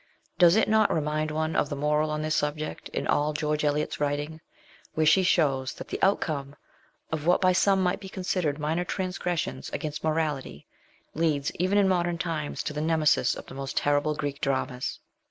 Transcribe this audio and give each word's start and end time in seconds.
Does 0.39 0.55
it 0.55 0.67
not 0.67 0.91
remind 0.91 1.29
one 1.29 1.55
of 1.55 1.69
the 1.69 1.75
moral 1.75 2.09
on 2.09 2.23
this 2.23 2.33
subject 2.35 2.89
in 2.89 3.05
all 3.05 3.33
George 3.33 3.63
Eliot's 3.63 3.99
writing, 3.99 4.41
where 4.95 5.05
she 5.05 5.21
shows 5.21 5.73
that 5.75 5.89
the 5.89 6.01
outcome 6.01 6.55
of 7.11 7.27
what 7.27 7.39
by 7.39 7.51
some 7.51 7.83
might 7.83 7.99
be 7.99 8.09
considered 8.09 8.57
minor 8.57 8.83
transgressions 8.83 9.69
against 9.73 10.03
morality 10.03 10.65
leads 11.13 11.51
even 11.59 11.77
in 11.77 11.87
modern 11.87 12.17
times 12.17 12.63
to 12.63 12.73
the 12.73 12.81
Nemesis 12.81 13.35
of 13.35 13.45
the 13.45 13.53
most 13.53 13.77
terrible 13.77 14.15
Greek 14.15 14.41
Dramas 14.41 14.99